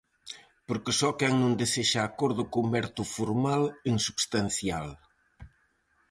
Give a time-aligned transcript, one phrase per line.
[0.67, 4.87] Porque só quen non desexa acordo converte o formal en substancial.